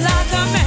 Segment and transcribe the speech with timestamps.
[0.00, 0.61] Like a man.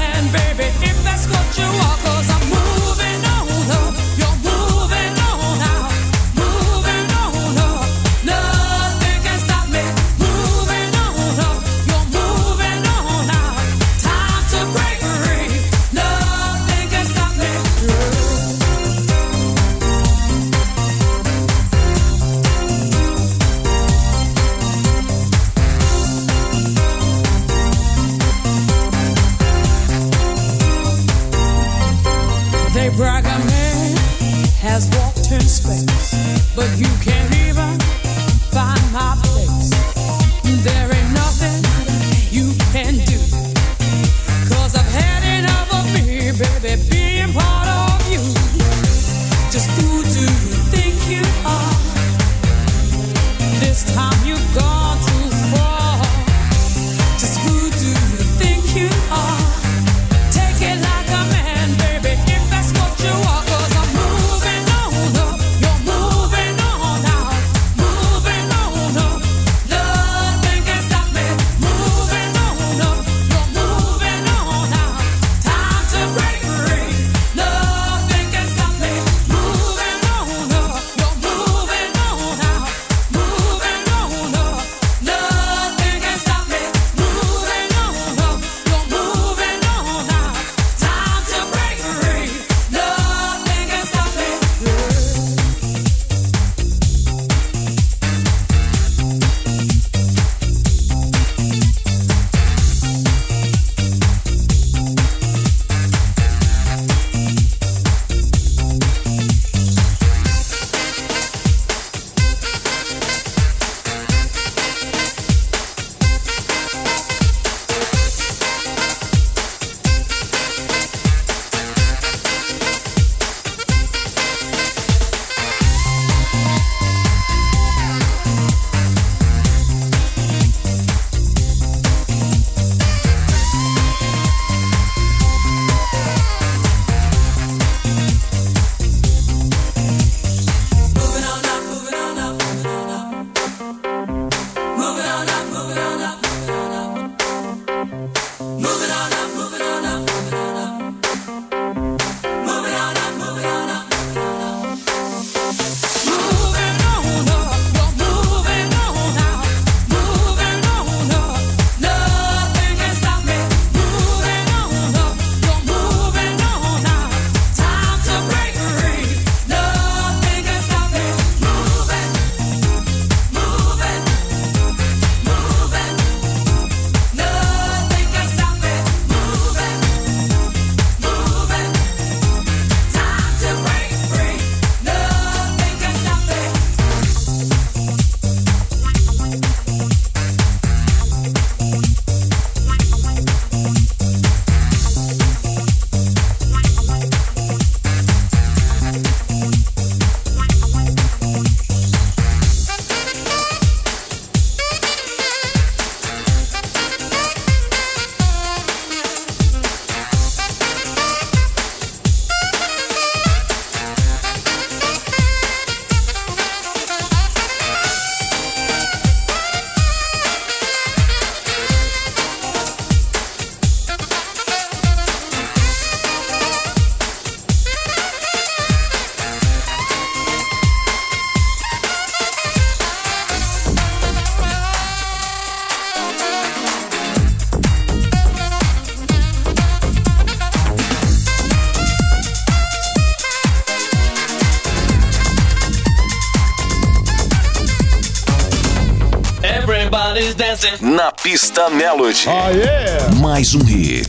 [250.81, 252.25] Na pista Melody.
[252.27, 253.15] Oh, yeah.
[253.21, 254.07] Mais um hit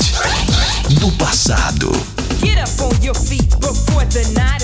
[1.00, 1.90] do passado.
[2.42, 4.55] Get up on your feet before the night.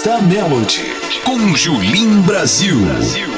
[0.00, 0.94] Pista Melody.
[1.26, 2.78] Com Julim Brasil.
[2.86, 3.29] Melody.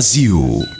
[0.00, 0.79] Brasil.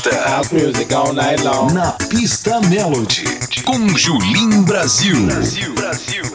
[0.00, 0.16] pista.
[0.28, 1.72] House music all night long.
[1.72, 3.24] Na pista Melody.
[3.64, 5.26] Com Julim Brasil.
[5.26, 5.74] Brasil.
[5.74, 6.29] Brasil.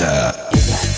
[0.00, 0.89] Pista.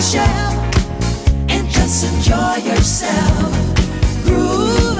[0.00, 0.18] the
[1.50, 3.52] and just enjoy yourself.
[4.24, 4.96] Groove,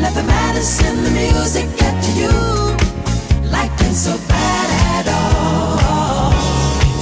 [0.00, 3.50] let the medicine, the music get to you.
[3.50, 6.32] Life ain't so bad at all.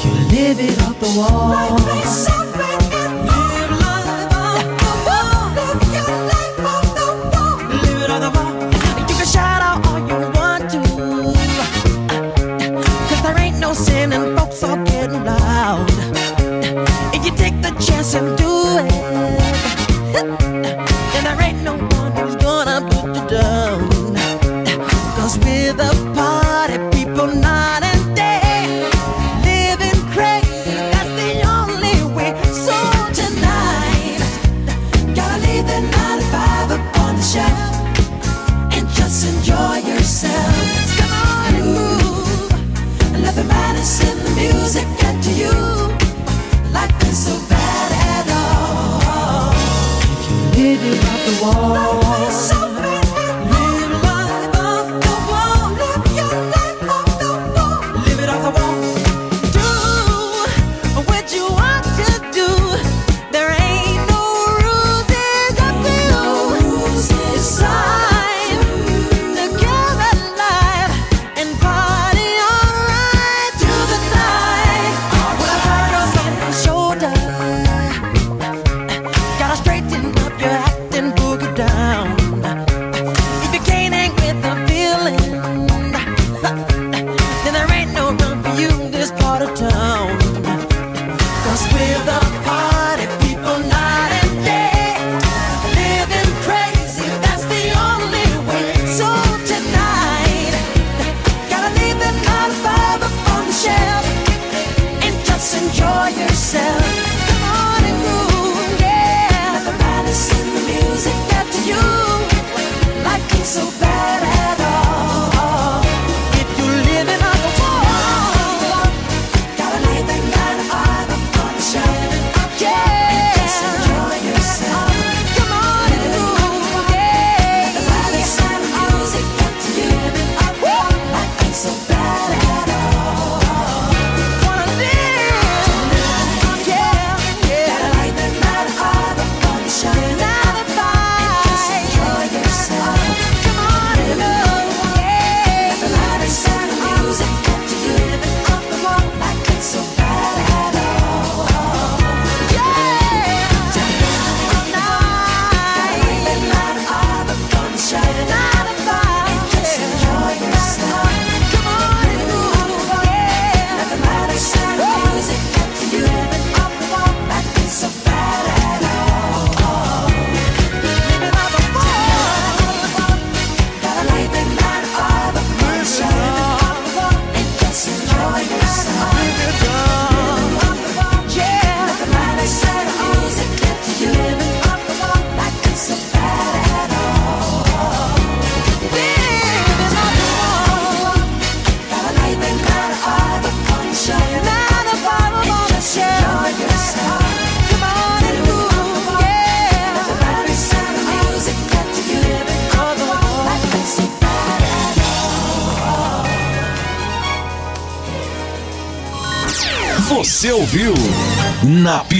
[0.04, 2.39] You live it up the wall.